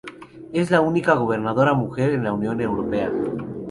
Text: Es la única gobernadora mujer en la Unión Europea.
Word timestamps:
Es 0.51 0.71
la 0.71 0.81
única 0.81 1.13
gobernadora 1.13 1.75
mujer 1.75 2.09
en 2.13 2.23
la 2.23 2.33
Unión 2.33 2.59
Europea. 2.59 3.11